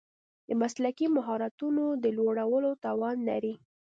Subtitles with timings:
[0.47, 3.53] د مسلکي مهارتونو د لوړولو توان لري.